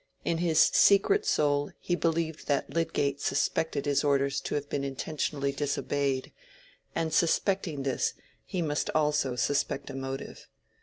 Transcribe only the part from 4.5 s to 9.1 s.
have been intentionally disobeyed, and suspecting this he must